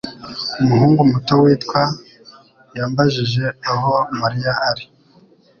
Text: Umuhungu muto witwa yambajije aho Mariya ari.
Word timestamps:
Umuhungu 0.61 0.99
muto 1.11 1.33
witwa 1.43 1.81
yambajije 2.77 3.45
aho 3.71 3.93
Mariya 4.21 4.51
ari. 4.69 4.85